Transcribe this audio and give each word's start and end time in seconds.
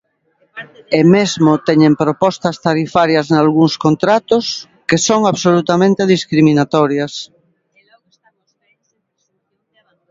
E 0.97 1.01
mesmo 1.13 1.51
teñen 1.67 1.93
propostas 2.03 2.55
tarifarias 2.65 3.27
nalgúns 3.33 3.73
contratos 3.85 4.45
que 4.89 4.97
son 5.07 5.21
absolutamente 5.31 6.09
discriminatorias. 6.15 7.13